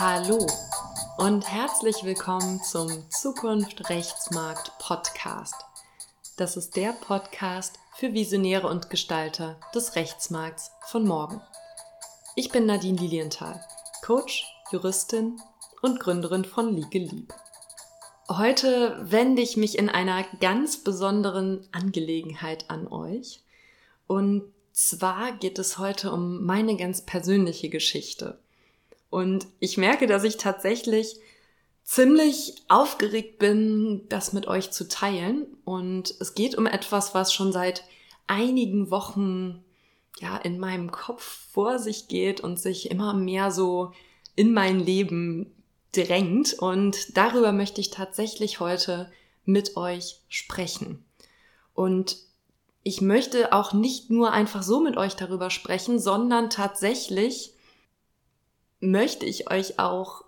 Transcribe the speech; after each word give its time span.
Hallo 0.00 0.46
und 1.16 1.50
herzlich 1.50 2.04
willkommen 2.04 2.62
zum 2.62 3.10
Zukunft 3.10 3.90
Rechtsmarkt 3.90 4.70
Podcast. 4.78 5.56
Das 6.36 6.56
ist 6.56 6.76
der 6.76 6.92
Podcast 6.92 7.80
für 7.96 8.14
Visionäre 8.14 8.68
und 8.68 8.90
Gestalter 8.90 9.58
des 9.74 9.96
Rechtsmarkts 9.96 10.70
von 10.86 11.04
morgen. 11.04 11.40
Ich 12.36 12.50
bin 12.50 12.64
Nadine 12.64 12.96
Lilienthal, 12.96 13.60
Coach, 14.04 14.44
Juristin 14.70 15.40
und 15.82 15.98
Gründerin 15.98 16.44
von 16.44 16.76
Legal 16.76 17.02
Lieb. 17.02 17.34
Heute 18.28 18.98
wende 19.00 19.42
ich 19.42 19.56
mich 19.56 19.76
in 19.76 19.88
einer 19.88 20.24
ganz 20.38 20.84
besonderen 20.84 21.66
Angelegenheit 21.72 22.70
an 22.70 22.86
euch. 22.86 23.42
Und 24.06 24.44
zwar 24.70 25.32
geht 25.32 25.58
es 25.58 25.76
heute 25.76 26.12
um 26.12 26.44
meine 26.44 26.76
ganz 26.76 27.04
persönliche 27.04 27.68
Geschichte. 27.68 28.38
Und 29.10 29.46
ich 29.58 29.76
merke, 29.76 30.06
dass 30.06 30.24
ich 30.24 30.36
tatsächlich 30.36 31.18
ziemlich 31.84 32.54
aufgeregt 32.68 33.38
bin, 33.38 34.06
das 34.08 34.32
mit 34.32 34.46
euch 34.46 34.70
zu 34.70 34.88
teilen. 34.88 35.46
Und 35.64 36.14
es 36.20 36.34
geht 36.34 36.56
um 36.56 36.66
etwas, 36.66 37.14
was 37.14 37.32
schon 37.32 37.52
seit 37.52 37.84
einigen 38.26 38.90
Wochen 38.90 39.64
ja 40.20 40.36
in 40.36 40.58
meinem 40.58 40.90
Kopf 40.90 41.48
vor 41.52 41.78
sich 41.78 42.08
geht 42.08 42.40
und 42.40 42.58
sich 42.58 42.90
immer 42.90 43.14
mehr 43.14 43.50
so 43.50 43.92
in 44.36 44.52
mein 44.52 44.80
Leben 44.80 45.54
drängt. 45.92 46.54
Und 46.54 47.16
darüber 47.16 47.52
möchte 47.52 47.80
ich 47.80 47.90
tatsächlich 47.90 48.60
heute 48.60 49.10
mit 49.44 49.76
euch 49.76 50.20
sprechen. 50.28 51.04
Und 51.72 52.16
ich 52.82 53.00
möchte 53.00 53.52
auch 53.52 53.72
nicht 53.72 54.10
nur 54.10 54.32
einfach 54.32 54.62
so 54.62 54.80
mit 54.80 54.96
euch 54.96 55.14
darüber 55.14 55.48
sprechen, 55.48 55.98
sondern 55.98 56.50
tatsächlich 56.50 57.54
möchte 58.80 59.26
ich 59.26 59.50
euch 59.50 59.78
auch 59.78 60.24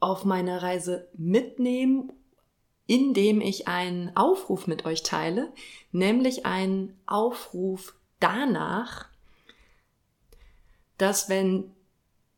auf 0.00 0.24
meine 0.24 0.62
Reise 0.62 1.08
mitnehmen, 1.14 2.12
indem 2.86 3.40
ich 3.40 3.68
einen 3.68 4.16
Aufruf 4.16 4.66
mit 4.66 4.84
euch 4.84 5.02
teile, 5.02 5.52
nämlich 5.92 6.46
einen 6.46 6.98
Aufruf 7.06 7.94
danach, 8.20 9.08
dass 10.96 11.28
wenn 11.28 11.74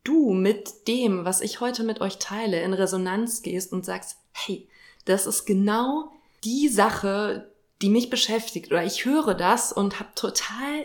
du 0.05 0.33
mit 0.33 0.89
dem, 0.89 1.25
was 1.25 1.41
ich 1.41 1.61
heute 1.61 1.85
mit 1.85 2.01
euch 2.01 2.19
teile, 2.19 2.63
in 2.63 2.73
Resonanz 2.73 3.43
gehst 3.43 3.73
und 3.73 3.85
sagst, 3.85 4.19
hey, 4.33 4.69
das 5.05 5.27
ist 5.27 5.45
genau 5.45 6.11
die 6.45 6.69
Sache, 6.69 7.51
die 7.83 7.91
mich 7.91 8.11
beschäftigt 8.11 8.71
oder 8.71 8.85
ich 8.85 9.05
höre 9.05 9.35
das 9.35 9.73
und 9.73 10.01
habe 10.01 10.11
total 10.15 10.85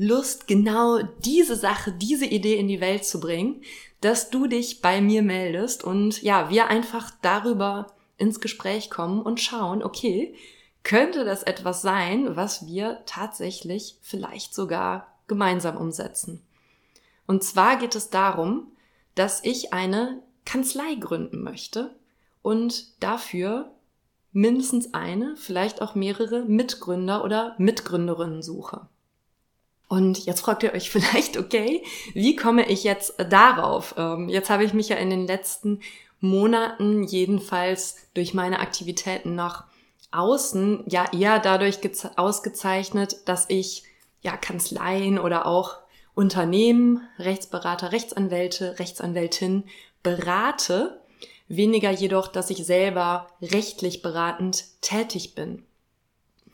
Lust, 0.00 0.46
genau 0.46 1.02
diese 1.24 1.56
Sache, 1.56 1.90
diese 1.90 2.24
Idee 2.24 2.54
in 2.54 2.68
die 2.68 2.80
Welt 2.80 3.04
zu 3.04 3.18
bringen, 3.18 3.62
dass 4.00 4.30
du 4.30 4.46
dich 4.46 4.80
bei 4.80 5.00
mir 5.00 5.22
meldest 5.22 5.82
und 5.82 6.22
ja, 6.22 6.50
wir 6.50 6.68
einfach 6.68 7.10
darüber 7.20 7.88
ins 8.16 8.38
Gespräch 8.38 8.90
kommen 8.90 9.20
und 9.20 9.40
schauen, 9.40 9.82
okay, 9.82 10.36
könnte 10.84 11.24
das 11.24 11.42
etwas 11.42 11.82
sein, 11.82 12.36
was 12.36 12.68
wir 12.68 13.02
tatsächlich 13.06 13.96
vielleicht 14.00 14.54
sogar 14.54 15.08
gemeinsam 15.26 15.76
umsetzen. 15.76 16.46
Und 17.26 17.42
zwar 17.42 17.76
geht 17.76 17.96
es 17.96 18.08
darum, 18.08 18.70
dass 19.16 19.44
ich 19.44 19.72
eine 19.72 20.22
Kanzlei 20.44 20.94
gründen 20.94 21.42
möchte 21.42 21.96
und 22.40 23.02
dafür 23.02 23.72
mindestens 24.30 24.94
eine, 24.94 25.36
vielleicht 25.36 25.82
auch 25.82 25.96
mehrere 25.96 26.44
Mitgründer 26.44 27.24
oder 27.24 27.56
Mitgründerinnen 27.58 28.42
suche. 28.42 28.86
Und 29.88 30.26
jetzt 30.26 30.40
fragt 30.40 30.62
ihr 30.62 30.74
euch 30.74 30.90
vielleicht, 30.90 31.36
okay, 31.36 31.82
wie 32.12 32.36
komme 32.36 32.68
ich 32.68 32.84
jetzt 32.84 33.14
darauf? 33.30 33.94
Ähm, 33.96 34.28
jetzt 34.28 34.50
habe 34.50 34.64
ich 34.64 34.74
mich 34.74 34.90
ja 34.90 34.96
in 34.96 35.10
den 35.10 35.26
letzten 35.26 35.80
Monaten 36.20 37.04
jedenfalls 37.04 37.96
durch 38.14 38.34
meine 38.34 38.60
Aktivitäten 38.60 39.34
nach 39.34 39.64
außen 40.10 40.84
ja 40.86 41.04
eher 41.12 41.38
dadurch 41.38 41.78
ausgezeichnet, 42.16 43.16
dass 43.26 43.46
ich 43.48 43.84
ja 44.22 44.36
Kanzleien 44.36 45.18
oder 45.18 45.46
auch 45.46 45.76
Unternehmen, 46.14 47.06
Rechtsberater, 47.18 47.92
Rechtsanwälte, 47.92 48.78
Rechtsanwältin 48.78 49.64
berate, 50.02 51.00
weniger 51.46 51.90
jedoch, 51.90 52.26
dass 52.26 52.50
ich 52.50 52.64
selber 52.66 53.28
rechtlich 53.40 54.02
beratend 54.02 54.64
tätig 54.80 55.34
bin. 55.34 55.64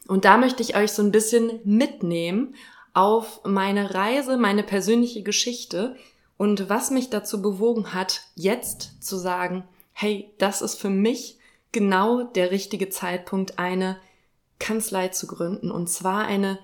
Und 0.07 0.27
da 0.27 0.37
möchte 0.37 0.63
ich 0.63 0.77
euch 0.77 0.93
so 0.93 1.03
ein 1.03 1.13
bisschen 1.13 1.61
mitnehmen 1.65 2.55
auf 2.95 3.41
meine 3.45 3.95
Reise, 3.95 4.37
meine 4.37 4.63
persönliche 4.63 5.23
Geschichte 5.23 5.97
und 6.37 6.69
was 6.69 6.91
mich 6.91 7.11
dazu 7.11 7.43
bewogen 7.43 7.93
hat, 7.93 8.23
jetzt 8.35 9.05
zu 9.05 9.17
sagen, 9.17 9.65
hey, 9.93 10.33
das 10.39 10.63
ist 10.63 10.77
für 10.77 10.91
mich 10.91 11.39
genau 11.73 12.23
der 12.23 12.51
richtige 12.51 12.89
Zeitpunkt, 12.89 13.59
eine 13.59 13.99
Kanzlei 14.59 15.09
zu 15.09 15.27
gründen. 15.27 15.71
Und 15.71 15.89
zwar 15.89 16.25
eine 16.25 16.59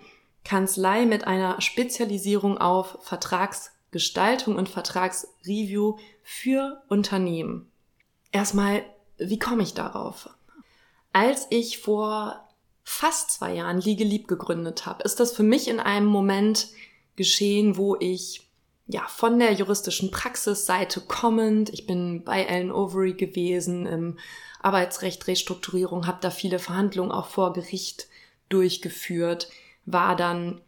Kanzlei 0.44 1.04
mit 1.04 1.26
einer 1.26 1.60
Spezialisierung 1.60 2.58
auf 2.58 2.98
Vertragsgestaltung 3.02 4.56
und 4.56 4.68
Vertragsreview 4.68 5.96
für 6.22 6.82
Unternehmen. 6.88 7.70
Erstmal, 8.32 8.82
wie 9.18 9.38
komme 9.38 9.62
ich 9.62 9.74
darauf? 9.74 10.30
Als 11.12 11.46
ich 11.50 11.78
vor 11.78 12.48
fast 12.90 13.30
zwei 13.30 13.54
Jahren 13.54 13.80
Liege 13.80 14.04
Lieb 14.04 14.26
gegründet 14.26 14.84
habe, 14.84 15.04
ist 15.04 15.20
das 15.20 15.32
für 15.32 15.44
mich 15.44 15.68
in 15.68 15.78
einem 15.78 16.06
Moment 16.06 16.68
geschehen, 17.14 17.76
wo 17.76 17.96
ich 17.96 18.48
ja 18.88 19.06
von 19.06 19.38
der 19.38 19.52
juristischen 19.52 20.10
Praxisseite 20.10 21.00
kommend, 21.00 21.70
ich 21.70 21.86
bin 21.86 22.24
bei 22.24 22.42
Ellen 22.42 22.72
Overy 22.72 23.14
gewesen 23.14 23.86
im 23.86 24.18
Arbeitsrecht 24.60 25.28
Restrukturierung, 25.28 26.08
habe 26.08 26.18
da 26.20 26.30
viele 26.30 26.58
Verhandlungen 26.58 27.12
auch 27.12 27.28
vor 27.28 27.52
Gericht 27.52 28.08
durchgeführt 28.48 29.48
war 29.86 30.16
dann 30.16 30.60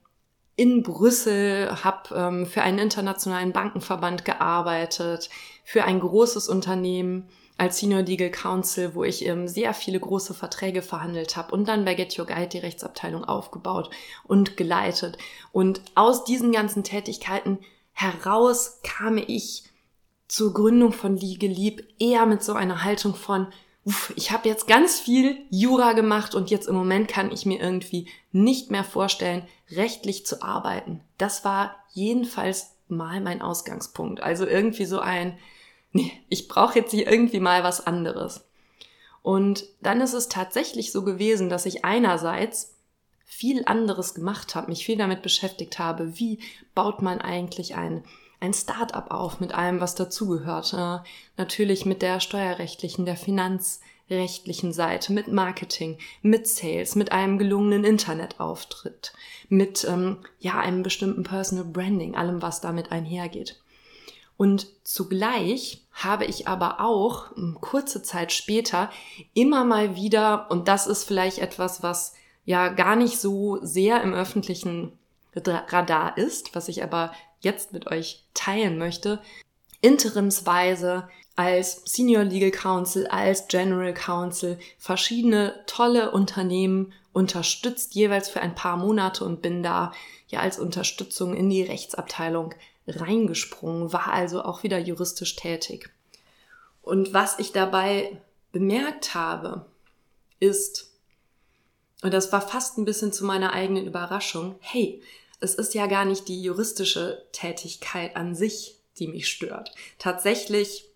in 0.54 0.82
Brüssel, 0.82 1.70
habe 1.82 2.14
ähm, 2.14 2.46
für 2.46 2.62
einen 2.62 2.78
internationalen 2.78 3.52
Bankenverband 3.52 4.24
gearbeitet, 4.24 5.28
für 5.64 5.84
ein 5.84 6.00
großes 6.00 6.48
Unternehmen 6.48 7.28
als 7.58 7.78
Senior 7.78 8.02
Legal 8.02 8.30
Counsel, 8.30 8.94
wo 8.94 9.04
ich 9.04 9.24
ähm, 9.26 9.46
sehr 9.46 9.74
viele 9.74 10.00
große 10.00 10.34
Verträge 10.34 10.82
verhandelt 10.82 11.36
habe 11.36 11.52
und 11.52 11.68
dann 11.68 11.84
bei 11.84 11.94
Get 11.94 12.18
Your 12.18 12.26
Guide 12.26 12.48
die 12.48 12.58
Rechtsabteilung 12.58 13.24
aufgebaut 13.24 13.90
und 14.24 14.56
geleitet. 14.56 15.18
Und 15.52 15.80
aus 15.94 16.24
diesen 16.24 16.52
ganzen 16.52 16.82
Tätigkeiten 16.82 17.58
heraus 17.92 18.80
kam 18.82 19.18
ich 19.18 19.64
zur 20.28 20.54
Gründung 20.54 20.92
von 20.92 21.16
Legal 21.16 21.50
Lieb 21.50 21.86
eher 21.98 22.26
mit 22.26 22.42
so 22.42 22.54
einer 22.54 22.84
Haltung 22.84 23.14
von, 23.14 23.48
uff, 23.84 24.12
ich 24.16 24.30
habe 24.30 24.48
jetzt 24.48 24.66
ganz 24.66 24.98
viel 24.98 25.38
Jura 25.50 25.92
gemacht 25.92 26.34
und 26.34 26.50
jetzt 26.50 26.68
im 26.68 26.74
Moment 26.74 27.08
kann 27.08 27.30
ich 27.30 27.44
mir 27.44 27.60
irgendwie 27.60 28.08
nicht 28.32 28.70
mehr 28.70 28.84
vorstellen, 28.84 29.46
rechtlich 29.70 30.24
zu 30.24 30.42
arbeiten. 30.42 31.00
Das 31.18 31.44
war 31.44 31.76
jedenfalls 31.92 32.74
mal 32.88 33.20
mein 33.20 33.42
Ausgangspunkt. 33.42 34.22
Also 34.22 34.46
irgendwie 34.46 34.84
so 34.84 35.00
ein, 35.00 35.38
nee, 35.92 36.12
ich 36.28 36.48
brauche 36.48 36.78
jetzt 36.78 36.90
hier 36.90 37.10
irgendwie 37.10 37.40
mal 37.40 37.64
was 37.64 37.86
anderes. 37.86 38.44
Und 39.22 39.64
dann 39.80 40.00
ist 40.00 40.14
es 40.14 40.28
tatsächlich 40.28 40.90
so 40.90 41.04
gewesen, 41.04 41.48
dass 41.48 41.66
ich 41.66 41.84
einerseits 41.84 42.76
viel 43.24 43.62
anderes 43.66 44.14
gemacht 44.14 44.54
habe, 44.54 44.68
mich 44.68 44.84
viel 44.84 44.98
damit 44.98 45.22
beschäftigt 45.22 45.78
habe, 45.78 46.18
wie 46.18 46.38
baut 46.74 47.02
man 47.02 47.20
eigentlich 47.20 47.76
ein 47.76 48.04
ein 48.42 48.52
Start-up 48.52 49.12
auf 49.12 49.38
mit 49.38 49.54
allem, 49.54 49.80
was 49.80 49.94
dazugehört. 49.94 50.74
Äh, 50.74 50.98
natürlich 51.36 51.86
mit 51.86 52.02
der 52.02 52.18
steuerrechtlichen, 52.18 53.06
der 53.06 53.16
finanzrechtlichen 53.16 54.72
Seite, 54.72 55.12
mit 55.12 55.28
Marketing, 55.28 55.98
mit 56.22 56.48
Sales, 56.48 56.96
mit 56.96 57.12
einem 57.12 57.38
gelungenen 57.38 57.84
Internetauftritt, 57.84 59.12
mit 59.48 59.86
ähm, 59.88 60.18
ja 60.40 60.58
einem 60.58 60.82
bestimmten 60.82 61.22
Personal 61.22 61.64
Branding, 61.64 62.16
allem, 62.16 62.42
was 62.42 62.60
damit 62.60 62.90
einhergeht. 62.90 63.61
Und 64.36 64.66
zugleich 64.84 65.84
habe 65.92 66.24
ich 66.24 66.48
aber 66.48 66.80
auch 66.80 67.36
ähm, 67.36 67.58
kurze 67.60 68.02
Zeit 68.02 68.32
später 68.32 68.90
immer 69.34 69.64
mal 69.64 69.94
wieder, 69.94 70.50
und 70.50 70.68
das 70.68 70.86
ist 70.86 71.04
vielleicht 71.04 71.38
etwas, 71.38 71.82
was 71.82 72.14
ja 72.44 72.68
gar 72.68 72.96
nicht 72.96 73.20
so 73.20 73.58
sehr 73.62 74.02
im 74.02 74.14
öffentlichen 74.14 74.98
Radar 75.34 76.18
ist, 76.18 76.54
was 76.54 76.68
ich 76.68 76.82
aber 76.82 77.12
jetzt 77.40 77.72
mit 77.72 77.86
euch 77.86 78.24
teilen 78.34 78.78
möchte, 78.78 79.20
interimsweise 79.80 81.08
als 81.36 81.82
Senior 81.86 82.24
Legal 82.24 82.50
Counsel, 82.50 83.06
als 83.06 83.48
General 83.48 83.94
Counsel 83.94 84.58
verschiedene 84.78 85.54
tolle 85.66 86.10
Unternehmen 86.10 86.92
unterstützt, 87.12 87.94
jeweils 87.94 88.28
für 88.28 88.40
ein 88.40 88.54
paar 88.54 88.76
Monate 88.76 89.24
und 89.24 89.42
bin 89.42 89.62
da 89.62 89.92
ja 90.28 90.40
als 90.40 90.58
Unterstützung 90.58 91.34
in 91.34 91.50
die 91.50 91.62
Rechtsabteilung 91.62 92.54
reingesprungen, 92.86 93.92
war 93.92 94.08
also 94.08 94.42
auch 94.42 94.62
wieder 94.62 94.78
juristisch 94.78 95.36
tätig. 95.36 95.90
Und 96.82 97.12
was 97.14 97.38
ich 97.38 97.52
dabei 97.52 98.20
bemerkt 98.50 99.14
habe, 99.14 99.66
ist, 100.40 100.92
und 102.02 102.12
das 102.12 102.32
war 102.32 102.40
fast 102.40 102.78
ein 102.78 102.84
bisschen 102.84 103.12
zu 103.12 103.24
meiner 103.24 103.52
eigenen 103.52 103.86
Überraschung, 103.86 104.56
hey, 104.60 105.02
es 105.40 105.54
ist 105.54 105.74
ja 105.74 105.86
gar 105.86 106.04
nicht 106.04 106.28
die 106.28 106.42
juristische 106.42 107.24
Tätigkeit 107.32 108.16
an 108.16 108.34
sich, 108.34 108.76
die 108.98 109.08
mich 109.08 109.28
stört. 109.28 109.72
Tatsächlich 109.98 110.88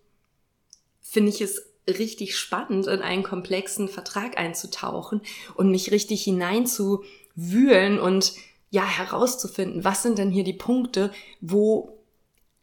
finde 1.00 1.30
ich 1.30 1.40
es 1.40 1.66
richtig 1.88 2.36
spannend, 2.36 2.86
in 2.86 3.00
einen 3.00 3.22
komplexen 3.22 3.88
Vertrag 3.88 4.38
einzutauchen 4.38 5.20
und 5.54 5.70
mich 5.70 5.92
richtig 5.92 6.24
hineinzuwühlen 6.24 7.98
und 8.00 8.34
ja, 8.70 8.84
herauszufinden, 8.84 9.84
was 9.84 10.02
sind 10.02 10.18
denn 10.18 10.30
hier 10.30 10.44
die 10.44 10.52
Punkte, 10.52 11.12
wo 11.40 11.96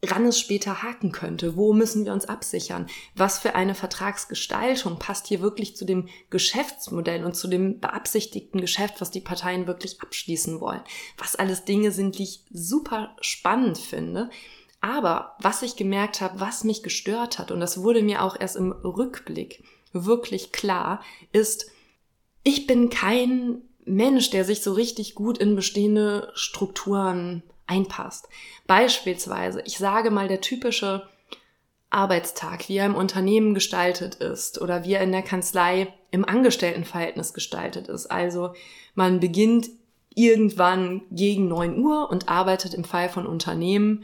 ran 0.03 0.25
es 0.25 0.39
später 0.39 0.83
haken 0.83 1.11
könnte. 1.11 1.55
Wo 1.55 1.73
müssen 1.73 2.05
wir 2.05 2.13
uns 2.13 2.25
absichern? 2.25 2.87
Was 3.15 3.39
für 3.39 3.55
eine 3.55 3.73
Vertragsgestaltung 3.73 4.99
passt 4.99 5.27
hier 5.27 5.41
wirklich 5.41 5.75
zu 5.75 5.85
dem 5.85 6.09
Geschäftsmodell 6.29 7.23
und 7.23 7.35
zu 7.35 7.47
dem 7.47 7.79
beabsichtigten 7.79 8.59
Geschäft, 8.59 8.99
was 8.99 9.11
die 9.11 9.21
Parteien 9.21 9.65
wirklich 9.65 10.01
abschließen 10.01 10.59
wollen? 10.59 10.81
Was 11.17 11.35
alles 11.35 11.63
Dinge 11.63 11.91
sind, 11.91 12.17
die 12.17 12.23
ich 12.23 12.43
super 12.51 13.15
spannend 13.21 13.77
finde. 13.77 14.29
Aber 14.81 15.37
was 15.39 15.61
ich 15.61 15.77
gemerkt 15.77 16.19
habe, 16.19 16.41
was 16.41 16.65
mich 16.65 16.83
gestört 16.83 17.39
hat, 17.39 17.51
und 17.51 17.61
das 17.61 17.81
wurde 17.81 18.01
mir 18.01 18.23
auch 18.23 18.37
erst 18.37 18.57
im 18.57 18.73
Rückblick 18.73 19.63
wirklich 19.93 20.51
klar, 20.51 21.01
ist, 21.31 21.71
ich 22.43 22.67
bin 22.67 22.89
kein 22.89 23.61
Mensch, 23.85 24.29
der 24.29 24.45
sich 24.45 24.61
so 24.61 24.73
richtig 24.73 25.15
gut 25.15 25.37
in 25.37 25.55
bestehende 25.55 26.31
Strukturen 26.35 27.43
einpasst. 27.67 28.27
Beispielsweise, 28.67 29.61
ich 29.65 29.77
sage 29.77 30.11
mal, 30.11 30.27
der 30.27 30.41
typische 30.41 31.07
Arbeitstag, 31.89 32.67
wie 32.69 32.77
er 32.77 32.87
im 32.87 32.95
Unternehmen 32.95 33.53
gestaltet 33.53 34.15
ist 34.15 34.59
oder 34.61 34.83
wie 34.83 34.93
er 34.93 35.01
in 35.03 35.11
der 35.11 35.21
Kanzlei 35.21 35.93
im 36.11 36.25
Angestelltenverhältnis 36.25 37.33
gestaltet 37.33 37.87
ist. 37.87 38.07
Also 38.07 38.53
man 38.95 39.19
beginnt 39.19 39.69
irgendwann 40.15 41.01
gegen 41.11 41.47
neun 41.47 41.77
Uhr 41.77 42.09
und 42.09 42.29
arbeitet 42.29 42.73
im 42.73 42.83
Fall 42.83 43.09
von 43.09 43.25
Unternehmen 43.25 44.03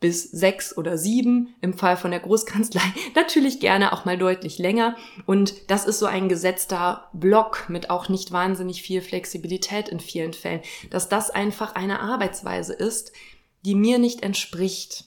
bis 0.00 0.30
sechs 0.30 0.76
oder 0.76 0.96
sieben, 0.98 1.54
im 1.60 1.74
Fall 1.74 1.96
von 1.96 2.10
der 2.10 2.20
Großkanzlei 2.20 2.82
natürlich 3.14 3.60
gerne 3.60 3.92
auch 3.92 4.04
mal 4.04 4.18
deutlich 4.18 4.58
länger. 4.58 4.96
Und 5.26 5.70
das 5.70 5.84
ist 5.84 5.98
so 5.98 6.06
ein 6.06 6.28
gesetzter 6.28 7.08
Block 7.12 7.66
mit 7.68 7.90
auch 7.90 8.08
nicht 8.08 8.32
wahnsinnig 8.32 8.82
viel 8.82 9.02
Flexibilität 9.02 9.88
in 9.88 10.00
vielen 10.00 10.32
Fällen, 10.32 10.62
dass 10.90 11.08
das 11.08 11.30
einfach 11.30 11.74
eine 11.74 12.00
Arbeitsweise 12.00 12.72
ist, 12.72 13.12
die 13.64 13.74
mir 13.74 13.98
nicht 13.98 14.22
entspricht. 14.22 15.04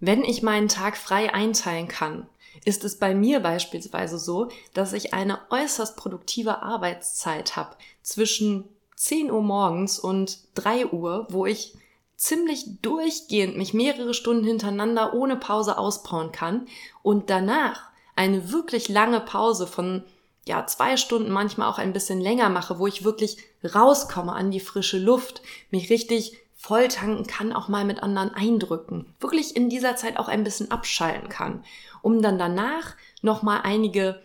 Wenn 0.00 0.22
ich 0.22 0.42
meinen 0.42 0.68
Tag 0.68 0.96
frei 0.96 1.32
einteilen 1.32 1.88
kann, 1.88 2.28
ist 2.64 2.84
es 2.84 2.98
bei 2.98 3.14
mir 3.14 3.40
beispielsweise 3.40 4.18
so, 4.18 4.48
dass 4.74 4.92
ich 4.92 5.14
eine 5.14 5.40
äußerst 5.50 5.96
produktive 5.96 6.62
Arbeitszeit 6.62 7.56
habe 7.56 7.76
zwischen 8.02 8.64
10 8.96 9.30
Uhr 9.30 9.42
morgens 9.42 9.98
und 9.98 10.40
3 10.54 10.86
Uhr, 10.88 11.26
wo 11.30 11.46
ich 11.46 11.74
ziemlich 12.18 12.82
durchgehend 12.82 13.56
mich 13.56 13.72
mehrere 13.72 14.12
Stunden 14.12 14.44
hintereinander 14.44 15.14
ohne 15.14 15.36
Pause 15.36 15.78
auspowern 15.78 16.32
kann 16.32 16.66
und 17.02 17.30
danach 17.30 17.84
eine 18.16 18.52
wirklich 18.52 18.88
lange 18.88 19.20
Pause 19.20 19.66
von 19.68 20.02
ja, 20.44 20.66
zwei 20.66 20.96
Stunden, 20.96 21.30
manchmal 21.30 21.68
auch 21.68 21.78
ein 21.78 21.92
bisschen 21.92 22.20
länger 22.20 22.48
mache, 22.48 22.78
wo 22.78 22.86
ich 22.86 23.04
wirklich 23.04 23.36
rauskomme 23.62 24.32
an 24.32 24.50
die 24.50 24.60
frische 24.60 24.98
Luft, 24.98 25.42
mich 25.70 25.90
richtig 25.90 26.36
voll 26.56 26.88
tanken 26.88 27.26
kann, 27.26 27.52
auch 27.52 27.68
mal 27.68 27.84
mit 27.84 28.02
anderen 28.02 28.34
Eindrücken, 28.34 29.14
wirklich 29.20 29.54
in 29.54 29.68
dieser 29.68 29.94
Zeit 29.94 30.16
auch 30.16 30.26
ein 30.26 30.42
bisschen 30.42 30.72
abschalten 30.72 31.28
kann, 31.28 31.64
um 32.02 32.20
dann 32.20 32.38
danach 32.38 32.96
nochmal 33.22 33.60
einige 33.62 34.20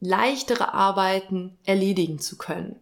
leichtere 0.00 0.74
Arbeiten 0.74 1.56
erledigen 1.64 2.18
zu 2.18 2.36
können. 2.36 2.78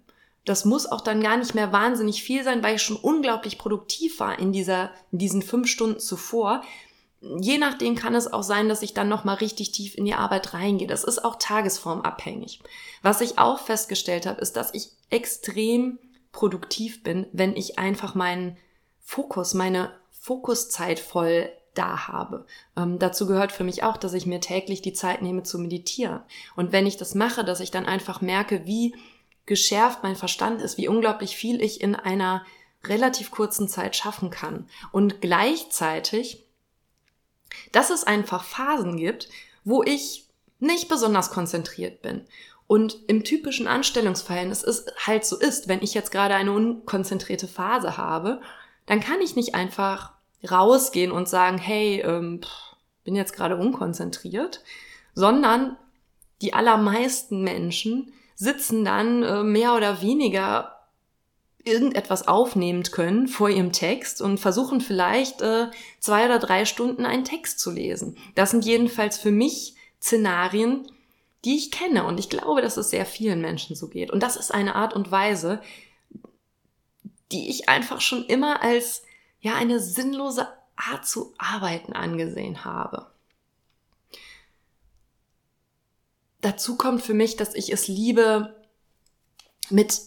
Das 0.46 0.64
muss 0.64 0.86
auch 0.86 1.00
dann 1.00 1.20
gar 1.20 1.36
nicht 1.36 1.54
mehr 1.54 1.72
wahnsinnig 1.72 2.22
viel 2.22 2.44
sein, 2.44 2.62
weil 2.62 2.76
ich 2.76 2.82
schon 2.82 2.96
unglaublich 2.96 3.58
produktiv 3.58 4.20
war 4.20 4.38
in 4.38 4.52
dieser, 4.52 4.92
in 5.10 5.18
diesen 5.18 5.42
fünf 5.42 5.68
Stunden 5.68 5.98
zuvor. 5.98 6.62
Je 7.20 7.58
nachdem 7.58 7.96
kann 7.96 8.14
es 8.14 8.32
auch 8.32 8.44
sein, 8.44 8.68
dass 8.68 8.82
ich 8.82 8.94
dann 8.94 9.08
nochmal 9.08 9.36
richtig 9.36 9.72
tief 9.72 9.98
in 9.98 10.04
die 10.04 10.14
Arbeit 10.14 10.54
reingehe. 10.54 10.86
Das 10.86 11.02
ist 11.02 11.24
auch 11.24 11.36
tagesformabhängig. 11.40 12.60
Was 13.02 13.20
ich 13.20 13.38
auch 13.38 13.58
festgestellt 13.58 14.24
habe, 14.24 14.40
ist, 14.40 14.56
dass 14.56 14.72
ich 14.72 14.90
extrem 15.10 15.98
produktiv 16.30 17.02
bin, 17.02 17.26
wenn 17.32 17.56
ich 17.56 17.80
einfach 17.80 18.14
meinen 18.14 18.56
Fokus, 19.00 19.52
meine 19.52 19.90
Fokuszeit 20.12 21.00
voll 21.00 21.50
da 21.74 22.06
habe. 22.06 22.46
Ähm, 22.76 23.00
dazu 23.00 23.26
gehört 23.26 23.50
für 23.50 23.64
mich 23.64 23.82
auch, 23.82 23.96
dass 23.96 24.14
ich 24.14 24.26
mir 24.26 24.40
täglich 24.40 24.80
die 24.80 24.92
Zeit 24.92 25.22
nehme 25.22 25.42
zu 25.42 25.58
meditieren. 25.58 26.20
Und 26.54 26.70
wenn 26.70 26.86
ich 26.86 26.96
das 26.96 27.16
mache, 27.16 27.44
dass 27.44 27.58
ich 27.58 27.72
dann 27.72 27.86
einfach 27.86 28.20
merke, 28.20 28.64
wie 28.64 28.94
geschärft 29.46 30.02
mein 30.02 30.16
Verstand 30.16 30.60
ist, 30.60 30.76
wie 30.76 30.88
unglaublich 30.88 31.36
viel 31.36 31.62
ich 31.62 31.80
in 31.80 31.94
einer 31.94 32.44
relativ 32.84 33.30
kurzen 33.30 33.68
Zeit 33.68 33.96
schaffen 33.96 34.30
kann. 34.30 34.68
Und 34.92 35.20
gleichzeitig, 35.20 36.44
dass 37.72 37.90
es 37.90 38.04
einfach 38.04 38.44
Phasen 38.44 38.96
gibt, 38.96 39.28
wo 39.64 39.82
ich 39.82 40.26
nicht 40.58 40.88
besonders 40.88 41.30
konzentriert 41.30 42.02
bin. 42.02 42.26
Und 42.66 42.98
im 43.06 43.22
typischen 43.22 43.68
Anstellungsverhältnis 43.68 44.62
ist 44.62 44.92
halt 45.06 45.24
so 45.24 45.38
ist, 45.38 45.68
wenn 45.68 45.82
ich 45.82 45.94
jetzt 45.94 46.10
gerade 46.10 46.34
eine 46.34 46.52
unkonzentrierte 46.52 47.46
Phase 47.46 47.96
habe, 47.96 48.40
dann 48.86 49.00
kann 49.00 49.20
ich 49.20 49.36
nicht 49.36 49.54
einfach 49.54 50.12
rausgehen 50.48 51.12
und 51.12 51.28
sagen, 51.28 51.58
hey, 51.58 52.00
ähm, 52.00 52.40
bin 53.04 53.14
jetzt 53.14 53.34
gerade 53.34 53.56
unkonzentriert, 53.56 54.62
sondern 55.14 55.76
die 56.42 56.54
allermeisten 56.54 57.42
Menschen 57.42 58.12
sitzen 58.36 58.84
dann 58.84 59.22
äh, 59.22 59.42
mehr 59.42 59.74
oder 59.74 60.00
weniger 60.02 60.76
irgendetwas 61.64 62.28
aufnehmend 62.28 62.92
können 62.92 63.26
vor 63.26 63.48
ihrem 63.50 63.72
Text 63.72 64.22
und 64.22 64.38
versuchen 64.38 64.80
vielleicht 64.80 65.42
äh, 65.42 65.66
zwei 65.98 66.26
oder 66.26 66.38
drei 66.38 66.64
Stunden 66.64 67.04
einen 67.04 67.24
Text 67.24 67.58
zu 67.58 67.72
lesen. 67.72 68.16
Das 68.36 68.52
sind 68.52 68.64
jedenfalls 68.64 69.18
für 69.18 69.32
mich 69.32 69.74
Szenarien, 70.00 70.86
die 71.44 71.56
ich 71.56 71.72
kenne 71.72 72.04
und 72.04 72.20
ich 72.20 72.28
glaube, 72.28 72.62
dass 72.62 72.76
es 72.76 72.90
sehr 72.90 73.04
vielen 73.04 73.40
Menschen 73.40 73.74
so 73.74 73.88
geht. 73.88 74.12
Und 74.12 74.22
das 74.22 74.36
ist 74.36 74.54
eine 74.54 74.76
Art 74.76 74.94
und 74.94 75.10
Weise, 75.10 75.60
die 77.32 77.48
ich 77.48 77.68
einfach 77.68 78.00
schon 78.00 78.24
immer 78.26 78.62
als 78.62 79.02
ja 79.40 79.54
eine 79.56 79.80
sinnlose 79.80 80.46
Art 80.76 81.06
zu 81.06 81.34
arbeiten 81.38 81.94
angesehen 81.94 82.64
habe. 82.64 83.06
Dazu 86.46 86.76
kommt 86.76 87.02
für 87.02 87.14
mich, 87.14 87.36
dass 87.36 87.54
ich 87.54 87.72
es 87.72 87.88
liebe, 87.88 88.54
mit 89.68 90.00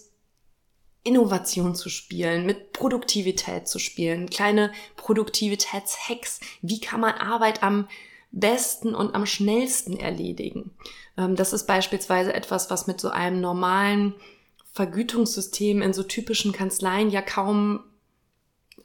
Innovation 1.04 1.76
zu 1.76 1.90
spielen, 1.90 2.46
mit 2.46 2.72
Produktivität 2.72 3.68
zu 3.68 3.78
spielen, 3.78 4.30
kleine 4.30 4.72
Produktivitätshacks. 4.96 6.40
Wie 6.62 6.80
kann 6.80 7.02
man 7.02 7.16
Arbeit 7.16 7.62
am 7.62 7.90
besten 8.32 8.96
und 8.96 9.16
am 9.16 9.26
schnellsten 9.26 9.98
erledigen? 9.98 10.72
Ähm, 11.18 11.36
das 11.36 11.52
ist 11.52 11.68
beispielsweise 11.68 12.34
etwas, 12.34 12.70
was 12.70 12.88
mit 12.88 13.02
so 13.02 13.10
einem 13.10 13.42
normalen 13.42 14.16
Vergütungssystem 14.72 15.82
in 15.82 15.94
so 15.94 16.04
typischen 16.04 16.54
Kanzleien 16.54 17.10
ja 17.10 17.22
kaum 17.22 17.84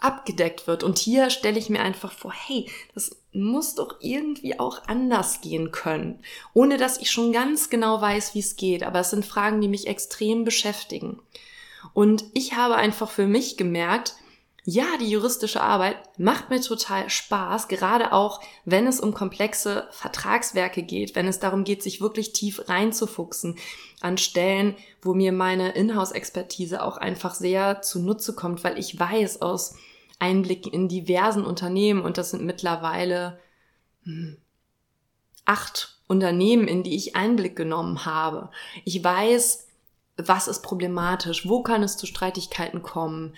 abgedeckt 0.05 0.67
wird. 0.67 0.83
Und 0.83 0.99
hier 0.99 1.31
stelle 1.31 1.59
ich 1.59 1.71
mir 1.71 1.81
einfach 1.81 2.13
vor, 2.13 2.33
hey, 2.33 2.71
das 2.95 3.17
muss 3.33 3.75
doch 3.75 3.97
irgendwie 4.01 4.59
auch 4.61 4.87
anders 4.87 5.41
gehen 5.41 5.73
können, 5.73 6.21
ohne 6.53 6.77
dass 6.77 6.99
ich 6.99 7.11
schon 7.11 7.33
ganz 7.33 7.71
genau 7.71 8.01
weiß, 8.01 8.35
wie 8.35 8.41
es 8.41 8.57
geht. 8.57 8.83
Aber 8.83 9.01
es 9.01 9.11
sind 9.11 9.25
Fragen, 9.25 9.61
die 9.61 9.69
mich 9.69 9.87
extrem 9.87 10.45
beschäftigen. 10.45 11.21
Und 11.93 12.25
ich 12.35 12.55
habe 12.55 12.77
einfach 12.77 13.11
für 13.11 13.27
mich 13.27 13.57
gemerkt, 13.57 14.15
ja, 14.67 14.87
die 14.99 15.11
juristische 15.11 15.61
Arbeit 15.61 15.97
macht 16.19 16.49
mir 16.49 16.61
total 16.61 17.11
Spaß, 17.11 17.69
gerade 17.69 18.13
auch 18.13 18.41
wenn 18.65 18.87
es 18.87 18.99
um 18.99 19.13
komplexe 19.13 19.87
Vertragswerke 19.91 20.83
geht, 20.83 21.15
wenn 21.15 21.29
es 21.29 21.39
darum 21.39 21.65
geht, 21.65 21.83
sich 21.83 22.01
wirklich 22.01 22.33
tief 22.33 22.67
reinzufuchsen 22.67 23.59
an 24.01 24.17
Stellen, 24.17 24.75
wo 25.03 25.13
mir 25.13 25.33
meine 25.33 25.73
Inhouse-Expertise 25.73 26.83
auch 26.83 26.97
einfach 26.97 27.35
sehr 27.35 27.83
zunutze 27.83 28.35
kommt, 28.35 28.65
weil 28.65 28.79
ich 28.79 28.99
weiß 28.99 29.43
aus 29.43 29.75
Einblicken 30.25 30.73
in 30.73 30.89
diversen 30.89 31.45
Unternehmen 31.45 32.01
und 32.01 32.17
das 32.17 32.31
sind 32.31 32.45
mittlerweile 32.45 33.39
hm, 34.05 34.39
acht 35.45 35.99
Unternehmen, 36.07 36.67
in 36.67 36.83
die 36.83 36.97
ich 36.97 37.15
Einblick 37.15 37.57
genommen 37.57 38.07
habe. 38.07 38.51
Ich 38.87 39.05
weiß, 39.05 39.67
was 40.17 40.49
ist 40.49 40.63
problematisch, 40.63 41.47
wo 41.47 41.63
kann 41.63 41.83
es 41.83 41.99
zu 41.99 42.07
Streitigkeiten 42.07 42.83
kommen, 42.83 43.35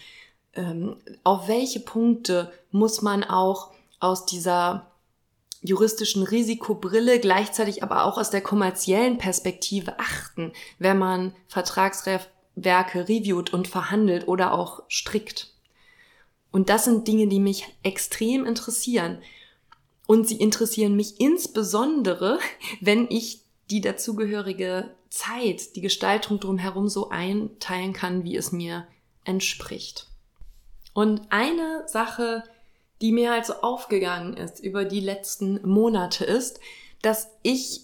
ähm, 0.54 0.96
auf 1.24 1.48
welche 1.48 1.80
Punkte 1.80 2.52
muss 2.70 3.02
man 3.02 3.24
auch 3.24 3.72
aus 3.98 4.24
dieser 4.24 4.92
juristischen 5.62 6.22
Risikobrille 6.22 7.18
gleichzeitig 7.18 7.82
aber 7.82 8.04
auch 8.04 8.16
aus 8.16 8.30
der 8.30 8.42
kommerziellen 8.42 9.18
Perspektive 9.18 9.98
achten, 9.98 10.52
wenn 10.78 10.98
man 10.98 11.34
Vertragswerke 11.48 13.08
reviewt 13.08 13.52
und 13.52 13.66
verhandelt 13.66 14.28
oder 14.28 14.52
auch 14.52 14.84
strickt. 14.86 15.55
Und 16.56 16.70
das 16.70 16.86
sind 16.86 17.06
Dinge, 17.06 17.26
die 17.26 17.38
mich 17.38 17.66
extrem 17.82 18.46
interessieren. 18.46 19.18
Und 20.06 20.26
sie 20.26 20.36
interessieren 20.36 20.96
mich 20.96 21.20
insbesondere, 21.20 22.38
wenn 22.80 23.10
ich 23.10 23.42
die 23.68 23.82
dazugehörige 23.82 24.88
Zeit, 25.10 25.76
die 25.76 25.82
Gestaltung 25.82 26.40
drumherum 26.40 26.88
so 26.88 27.10
einteilen 27.10 27.92
kann, 27.92 28.24
wie 28.24 28.36
es 28.36 28.52
mir 28.52 28.86
entspricht. 29.24 30.06
Und 30.94 31.20
eine 31.28 31.82
Sache, 31.88 32.42
die 33.02 33.12
mir 33.12 33.32
halt 33.32 33.44
so 33.44 33.56
aufgegangen 33.56 34.34
ist 34.34 34.58
über 34.58 34.86
die 34.86 35.00
letzten 35.00 35.60
Monate 35.68 36.24
ist, 36.24 36.58
dass 37.02 37.28
ich 37.42 37.82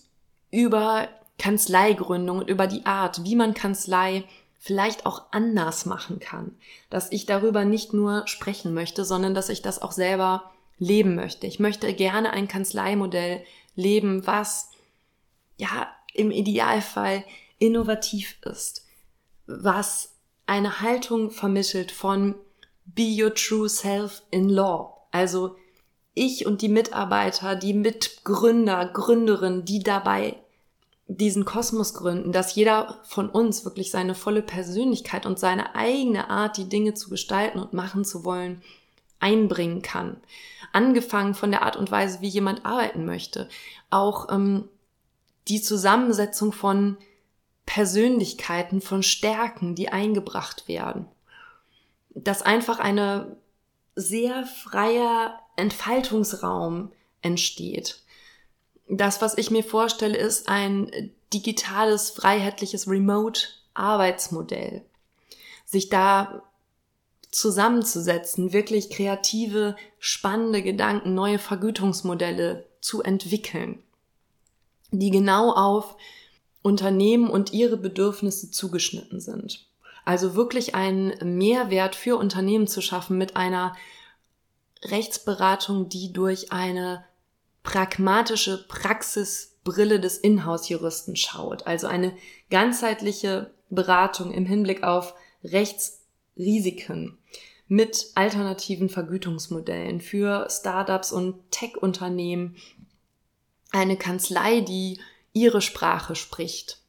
über 0.51 1.11
Kanzleigründung 1.39 2.39
und 2.39 2.49
über 2.49 2.67
die 2.67 2.87
Art, 2.87 3.23
wie 3.23 3.37
man 3.37 3.53
Kanzlei 3.53 4.25
vielleicht 4.65 5.07
auch 5.07 5.25
anders 5.33 5.87
machen 5.87 6.21
kann. 6.21 6.57
Dass 6.89 7.11
ich 7.11 7.27
darüber 7.27 7.65
nicht 7.65 7.93
nur 7.93 8.29
sprechen 8.29 8.73
möchte, 8.75 9.05
sondern 9.05 9.35
dass 9.35 9.49
ich 9.49 9.61
das 9.61 9.83
auch 9.83 9.91
selber 9.91 10.53
leben 10.79 11.17
möchte. 11.17 11.49
Ich 11.49 11.59
möchte 11.59 11.93
gerne 11.95 12.33
ein 12.33 12.47
Kanzleimodell 12.47 13.43
leben, 13.75 14.25
was 14.25 14.71
ja 15.57 15.89
im 16.15 16.31
Idealfall 16.31 17.25
innovativ 17.59 18.37
ist, 18.43 18.87
was 19.47 20.15
eine 20.47 20.81
Haltung 20.81 21.33
vermittelt 21.33 21.91
von 21.91 22.37
Be 22.85 23.17
your 23.21 23.35
true 23.35 23.69
self 23.69 24.23
in 24.31 24.49
law. 24.49 25.09
Also 25.11 25.57
ich 26.15 26.47
und 26.47 26.63
die 26.63 26.69
Mitarbeiter, 26.69 27.57
die 27.57 27.75
Mitgründer, 27.75 28.87
Gründerinnen, 28.87 29.65
die 29.65 29.83
dabei 29.83 30.37
diesen 31.09 31.45
Kosmos 31.45 31.95
gründen, 31.95 32.33
dass 32.33 32.55
jeder 32.55 33.01
von 33.05 33.29
uns 33.29 33.65
wirklich 33.65 33.91
seine 33.91 34.15
volle 34.15 34.43
Persönlichkeit 34.43 35.27
und 35.27 35.39
seine 35.39 35.75
eigene 35.75 36.31
Art, 36.31 36.57
die 36.57 36.69
Dinge 36.69 36.95
zu 36.95 37.11
gestalten 37.11 37.59
und 37.59 37.73
machen 37.73 38.05
zu 38.05 38.25
wollen, 38.25 38.63
einbringen 39.21 39.83
kann. 39.83 40.17
Angefangen 40.73 41.35
von 41.35 41.51
der 41.51 41.63
Art 41.63 41.77
und 41.77 41.91
Weise, 41.91 42.21
wie 42.21 42.29
jemand 42.29 42.65
arbeiten 42.65 43.05
möchte. 43.05 43.49
Auch 43.91 44.31
ähm, 44.31 44.69
die 45.49 45.61
Zusammensetzung 45.61 46.53
von 46.53 46.97
Persönlichkeiten, 47.67 48.81
von 48.81 49.03
Stärken, 49.03 49.75
die 49.75 49.91
eingebracht 49.91 50.67
werden. 50.67 51.07
Dass 52.11 52.43
einfach 52.43 52.79
eine 52.79 53.37
sehr 53.95 54.47
freier 54.47 55.39
Entfaltungsraum 55.57 56.93
entsteht 57.21 58.02
das, 58.99 59.23
was 59.23 59.39
ich 59.39 59.51
mir 59.51 59.65
vorstelle, 59.65 60.17
ist 60.17 60.49
ein 60.49 61.11
digitales, 61.33 62.11
freiheitliches 62.11 62.89
Remote-Arbeitsmodell. 62.89 64.83
Sich 65.65 65.89
da 65.89 66.43
zusammenzusetzen, 67.31 68.53
wirklich 68.53 68.91
kreative, 68.91 69.77
spannende 69.99 70.63
Gedanken, 70.63 71.15
neue 71.15 71.39
Vergütungsmodelle 71.39 72.67
zu 72.81 73.03
entwickeln, 73.03 73.83
die 74.91 75.11
genau 75.11 75.53
auf 75.53 75.97
Unternehmen 76.61 77.31
und 77.31 77.53
ihre 77.53 77.79
Bedürfnisse 77.79 78.51
zugeschnitten 78.51 79.21
sind. 79.21 79.67
Also 80.05 80.35
wirklich 80.35 80.75
einen 80.75 81.39
Mehrwert 81.39 81.95
für 81.95 82.17
Unternehmen 82.17 82.67
zu 82.67 82.83
schaffen 82.83 83.17
mit 83.17 83.37
einer 83.37 83.75
Rechtsberatung, 84.85 85.89
die 85.89 86.13
durch 86.13 86.53
eine 86.53 87.05
pragmatische 87.63 88.67
Praxisbrille 88.69 90.01
des 90.01 90.19
Inhouse-Juristen 90.19 91.17
schaut. 91.17 91.67
Also 91.67 91.87
eine 91.87 92.17
ganzheitliche 92.51 93.53
Beratung 93.71 94.33
im 94.33 94.47
Hinblick 94.47 94.83
auf 94.83 95.15
Rechtsrisiken 95.45 97.19
mit 97.69 98.09
alternativen 98.15 98.89
Vergütungsmodellen 98.89 100.01
für 100.01 100.47
Startups 100.51 101.13
und 101.13 101.51
Tech-Unternehmen. 101.51 102.57
Eine 103.71 103.97
Kanzlei, 103.97 104.61
die 104.61 105.01
ihre 105.33 105.63
Sprache 105.63 106.15
spricht. 106.15 106.83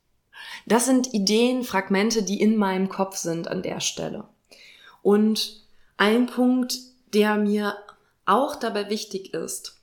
Das 0.65 0.85
sind 0.85 1.13
Ideen, 1.13 1.63
Fragmente, 1.63 2.23
die 2.23 2.41
in 2.41 2.57
meinem 2.57 2.89
Kopf 2.89 3.15
sind 3.15 3.47
an 3.47 3.63
der 3.63 3.79
Stelle. 3.79 4.27
Und 5.01 5.63
ein 5.97 6.25
Punkt, 6.25 6.77
der 7.13 7.35
mir 7.35 7.77
auch 8.25 8.55
dabei 8.55 8.89
wichtig 8.89 9.33
ist, 9.33 9.82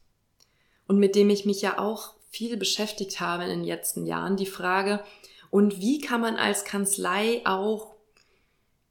und 0.91 0.99
mit 0.99 1.15
dem 1.15 1.31
ich 1.31 1.47
mich 1.47 1.63
ja 1.63 1.79
auch 1.79 2.15
viel 2.31 2.57
beschäftigt 2.57 3.21
habe 3.21 3.45
in 3.45 3.51
den 3.51 3.63
letzten 3.63 4.07
Jahren, 4.07 4.37
die 4.37 4.45
Frage, 4.45 4.99
und 5.49 5.81
wie 5.81 6.01
kann 6.01 6.21
man 6.21 6.35
als 6.35 6.65
Kanzlei 6.65 7.43
auch 7.45 7.95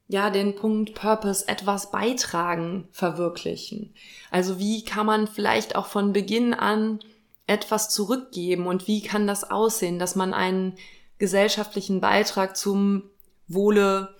ja 0.07 0.29
den 0.29 0.55
Punkt 0.55 0.95
Purpose 0.95 1.45
etwas 1.45 1.91
beitragen 1.91 2.87
verwirklichen? 2.93 3.93
Also 4.31 4.59
wie 4.59 4.85
kann 4.85 5.07
man 5.07 5.27
vielleicht 5.27 5.75
auch 5.75 5.87
von 5.87 6.13
Beginn 6.13 6.53
an 6.53 6.99
etwas 7.47 7.89
zurückgeben 7.89 8.67
und 8.67 8.87
wie 8.87 9.01
kann 9.01 9.27
das 9.27 9.51
aussehen, 9.51 9.99
dass 9.99 10.15
man 10.15 10.33
einen 10.33 10.77
gesellschaftlichen 11.17 11.99
Beitrag 11.99 12.55
zum 12.55 13.09
Wohle 13.49 14.15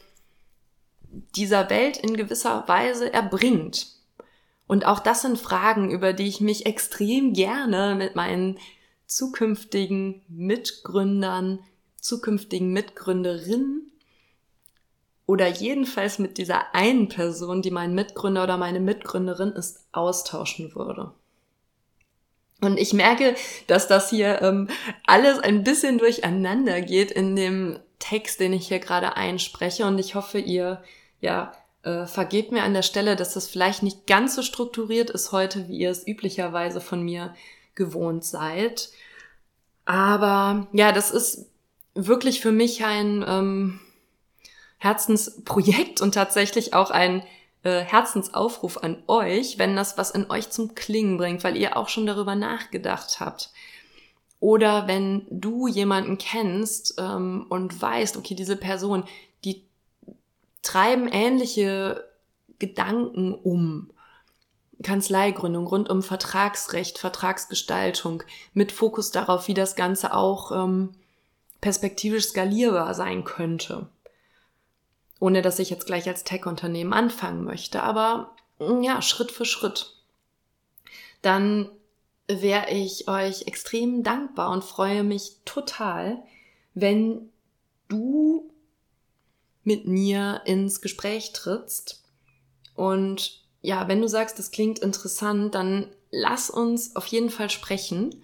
dieser 1.34 1.70
Welt 1.70 1.96
in 1.96 2.18
gewisser 2.18 2.68
Weise 2.68 3.14
erbringt? 3.14 3.99
Und 4.70 4.86
auch 4.86 5.00
das 5.00 5.24
sind 5.24 5.40
Fragen, 5.40 5.90
über 5.90 6.14
die 6.14 6.28
ich 6.28 6.42
mich 6.42 6.68
extrem 6.68 7.34
gerne 7.34 7.96
mit 7.96 8.16
meinen 8.16 8.60
zukünftigen 9.08 10.22
Mitgründern, 10.28 11.58
zukünftigen 12.00 12.72
Mitgründerinnen 12.72 13.92
oder 15.26 15.48
jedenfalls 15.48 16.20
mit 16.20 16.38
dieser 16.38 16.76
einen 16.76 17.10
Person, 17.10 17.64
die 17.64 17.72
mein 17.72 17.96
Mitgründer 17.96 18.44
oder 18.44 18.58
meine 18.58 18.80
Mitgründerin 18.80 19.54
ist, 19.54 19.88
austauschen 19.92 20.76
würde. 20.76 21.14
Und 22.62 22.78
ich 22.78 22.94
merke, 22.94 23.34
dass 23.66 23.88
das 23.88 24.12
hier 24.12 24.40
ähm, 24.44 24.68
alles 25.08 25.40
ein 25.40 25.64
bisschen 25.64 25.98
durcheinander 25.98 26.82
geht 26.82 27.10
in 27.10 27.36
dem 27.36 27.80
Text, 27.98 28.40
den 28.40 28.54
ich 28.54 28.68
hier 28.68 28.80
gerade 28.80 29.18
einspreche. 29.18 29.88
Und 29.88 29.98
ich 29.98 30.14
hoffe, 30.14 30.38
ihr 30.38 30.84
ja 31.22 31.54
äh, 31.84 32.06
vergebt 32.06 32.52
mir 32.52 32.64
an 32.64 32.74
der 32.74 32.82
Stelle, 32.82 33.16
dass 33.16 33.34
das 33.34 33.48
vielleicht 33.48 33.84
nicht 33.84 34.08
ganz 34.08 34.36
so 34.36 34.42
strukturiert 34.42 35.10
ist 35.10 35.32
heute, 35.32 35.68
wie 35.68 35.78
ihr 35.78 35.92
es 35.92 36.06
üblicherweise 36.06 36.82
von 36.82 37.02
mir 37.02 37.34
gewohnt 37.76 38.26
seid. 38.26 38.90
Aber 39.86 40.68
ja, 40.74 40.92
das 40.92 41.12
ist 41.12 41.48
wirklich 41.96 42.42
für 42.42 42.52
mich 42.52 42.84
ein 42.84 43.26
ähm, 43.28 43.80
Herzensprojekt 44.78 46.02
und 46.02 46.14
tatsächlich 46.14 46.74
auch 46.74 46.92
ein 46.92 47.24
äh, 47.64 47.82
Herzensaufruf 47.82 48.78
an 48.78 49.04
euch, 49.08 49.58
wenn 49.58 49.76
das 49.76 49.98
was 49.98 50.12
in 50.12 50.30
euch 50.30 50.50
zum 50.50 50.76
Klingen 50.76 51.18
bringt, 51.18 51.44
weil 51.44 51.58
ihr 51.58 51.76
auch 51.76 51.90
schon 51.90 52.06
darüber 52.06 52.36
nachgedacht 52.36 53.20
habt. 53.20 53.52
Oder 54.40 54.88
wenn 54.88 55.26
du 55.30 55.68
jemanden 55.68 56.18
kennst 56.18 56.96
ähm, 56.98 57.46
und 57.50 57.82
weißt, 57.82 58.16
okay, 58.16 58.36
diese 58.36 58.56
Person, 58.56 59.04
treiben 60.62 61.08
ähnliche 61.08 62.06
Gedanken 62.60 63.34
um. 63.34 63.92
Kanzleigründung 64.82 65.68
rund 65.68 65.90
um 65.90 66.02
Vertragsrecht, 66.02 67.00
Vertragsgestaltung 67.00 68.24
mit 68.54 68.72
Fokus 68.72 69.12
darauf, 69.12 69.48
wie 69.48 69.54
das 69.54 69.76
Ganze 69.76 70.14
auch 70.14 70.52
ähm, 70.52 70.92
perspektivisch 71.60 72.28
skalierbar 72.28 72.94
sein 72.94 73.26
könnte. 73.26 73.90
Ohne 75.20 75.42
dass 75.42 75.60
ich 75.60 75.70
jetzt 75.70 75.86
gleich 75.86 76.08
als 76.08 76.24
Tech-Unternehmen 76.24 76.94
anfangen 76.94 77.44
möchte, 77.44 77.84
aber 77.84 78.36
ja, 78.60 79.02
Schritt 79.02 79.32
für 79.32 79.46
Schritt. 79.46 79.96
Dann 81.22 81.70
wäre 82.28 82.70
ich 82.70 83.10
euch 83.10 83.48
extrem 83.48 84.04
dankbar 84.04 84.52
und 84.52 84.64
freue 84.64 85.04
mich 85.04 85.38
total, 85.44 86.24
wenn 86.74 87.30
du 87.90 88.50
mit 89.64 89.88
mir 89.88 90.42
ins 90.46 90.82
Gespräch 90.82 91.34
trittst. 91.34 92.04
Und 92.76 93.44
ja, 93.62 93.88
wenn 93.88 94.02
du 94.02 94.08
sagst, 94.08 94.40
das 94.40 94.52
klingt 94.52 94.80
interessant, 94.80 95.56
dann 95.56 95.88
lass 96.12 96.50
uns 96.50 96.96
auf 96.96 97.06
jeden 97.08 97.30
Fall 97.30 97.50
sprechen. 97.50 98.24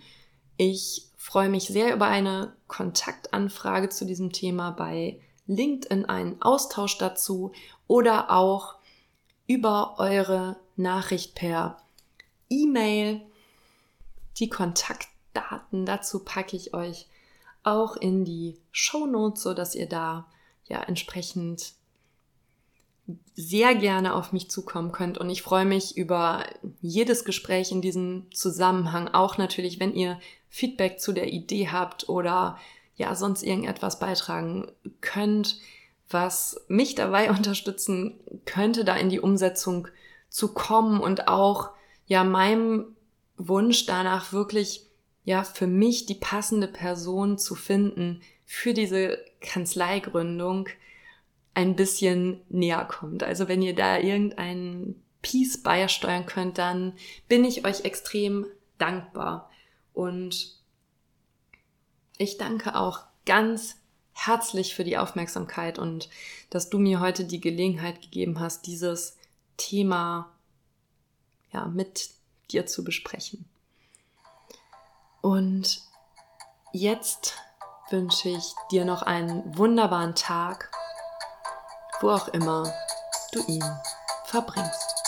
Ich 0.57 1.09
freue 1.17 1.49
mich 1.49 1.65
sehr 1.65 1.93
über 1.93 2.07
eine 2.07 2.55
Kontaktanfrage 2.67 3.89
zu 3.89 4.05
diesem 4.05 4.31
Thema 4.31 4.71
bei 4.71 5.19
LinkedIn, 5.47 6.05
einen 6.05 6.41
Austausch 6.41 6.97
dazu 6.97 7.51
oder 7.87 8.31
auch 8.31 8.75
über 9.47 9.95
eure 9.97 10.57
Nachricht 10.75 11.35
per 11.35 11.77
E-Mail. 12.49 13.21
Die 14.37 14.49
Kontaktdaten 14.49 15.85
dazu 15.85 16.23
packe 16.23 16.55
ich 16.55 16.73
euch 16.73 17.07
auch 17.63 17.95
in 17.95 18.25
die 18.25 18.59
Show 18.71 19.05
Notes, 19.05 19.43
so 19.43 19.53
dass 19.53 19.75
ihr 19.75 19.89
da 19.89 20.27
ja 20.67 20.81
entsprechend 20.83 21.73
sehr 23.35 23.75
gerne 23.75 24.15
auf 24.15 24.31
mich 24.31 24.49
zukommen 24.49 24.91
könnt. 24.91 25.17
Und 25.17 25.29
ich 25.29 25.41
freue 25.41 25.65
mich 25.65 25.97
über 25.97 26.45
jedes 26.81 27.25
Gespräch 27.25 27.71
in 27.71 27.81
diesem 27.81 28.27
Zusammenhang. 28.31 29.09
Auch 29.09 29.37
natürlich, 29.37 29.79
wenn 29.79 29.93
ihr 29.93 30.19
Feedback 30.49 30.99
zu 30.99 31.11
der 31.11 31.31
Idee 31.31 31.69
habt 31.69 32.09
oder 32.09 32.57
ja, 32.95 33.13
sonst 33.13 33.43
irgendetwas 33.43 33.99
beitragen 33.99 34.71
könnt, 35.01 35.59
was 36.09 36.61
mich 36.67 36.95
dabei 36.95 37.29
unterstützen 37.35 38.19
könnte, 38.45 38.85
da 38.85 38.95
in 38.95 39.09
die 39.09 39.19
Umsetzung 39.19 39.87
zu 40.29 40.53
kommen 40.53 40.99
und 40.99 41.27
auch 41.27 41.71
ja 42.07 42.23
meinem 42.23 42.95
Wunsch 43.37 43.85
danach 43.85 44.31
wirklich 44.31 44.85
ja 45.23 45.43
für 45.43 45.67
mich 45.67 46.05
die 46.05 46.15
passende 46.15 46.67
Person 46.67 47.37
zu 47.37 47.55
finden 47.55 48.21
für 48.45 48.73
diese 48.73 49.23
Kanzleigründung 49.41 50.69
ein 51.53 51.75
bisschen 51.75 52.41
näher 52.49 52.85
kommt. 52.85 53.23
Also 53.23 53.47
wenn 53.47 53.61
ihr 53.61 53.75
da 53.75 53.97
irgendeinen 53.97 55.01
Peace 55.21 55.61
beisteuern 55.61 56.25
könnt, 56.25 56.57
dann 56.57 56.93
bin 57.27 57.43
ich 57.43 57.65
euch 57.65 57.85
extrem 57.85 58.45
dankbar. 58.77 59.49
Und 59.93 60.59
ich 62.17 62.37
danke 62.37 62.75
auch 62.75 62.99
ganz 63.25 63.77
herzlich 64.11 64.75
für 64.75 64.83
die 64.83 64.97
Aufmerksamkeit 64.97 65.79
und 65.79 66.09
dass 66.49 66.69
du 66.69 66.77
mir 66.77 66.99
heute 66.99 67.25
die 67.25 67.41
Gelegenheit 67.41 68.01
gegeben 68.01 68.39
hast, 68.39 68.65
dieses 68.65 69.17
Thema 69.57 70.31
ja, 71.51 71.65
mit 71.65 72.11
dir 72.51 72.65
zu 72.65 72.83
besprechen. 72.83 73.45
Und 75.21 75.81
jetzt 76.71 77.33
wünsche 77.89 78.29
ich 78.29 78.55
dir 78.71 78.85
noch 78.85 79.03
einen 79.03 79.57
wunderbaren 79.57 80.15
Tag, 80.15 80.71
wo 82.01 82.09
auch 82.09 82.27
immer 82.29 82.71
du 83.31 83.43
ihn 83.47 83.63
verbringst. 84.25 85.04